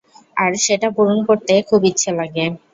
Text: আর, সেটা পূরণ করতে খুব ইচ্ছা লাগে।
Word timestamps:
আর, 0.37 0.51
সেটা 0.65 0.87
পূরণ 0.95 1.19
করতে 1.27 1.53
খুব 1.69 1.81
ইচ্ছা 1.91 2.11
লাগে। 2.19 2.45